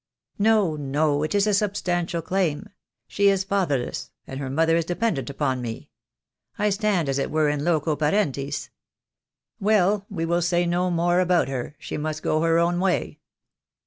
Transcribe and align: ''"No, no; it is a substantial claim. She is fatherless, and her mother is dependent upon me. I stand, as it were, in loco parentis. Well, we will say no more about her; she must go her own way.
''"No, 0.49 0.75
no; 0.75 1.21
it 1.21 1.35
is 1.35 1.45
a 1.45 1.53
substantial 1.53 2.23
claim. 2.23 2.69
She 3.07 3.27
is 3.29 3.43
fatherless, 3.43 4.09
and 4.25 4.39
her 4.39 4.49
mother 4.49 4.75
is 4.75 4.83
dependent 4.83 5.29
upon 5.29 5.61
me. 5.61 5.91
I 6.57 6.71
stand, 6.71 7.07
as 7.07 7.19
it 7.19 7.29
were, 7.29 7.49
in 7.49 7.63
loco 7.63 7.95
parentis. 7.95 8.71
Well, 9.59 10.07
we 10.09 10.25
will 10.25 10.41
say 10.41 10.65
no 10.65 10.89
more 10.89 11.19
about 11.19 11.49
her; 11.49 11.75
she 11.77 11.97
must 11.97 12.23
go 12.23 12.41
her 12.41 12.57
own 12.57 12.79
way. 12.79 13.19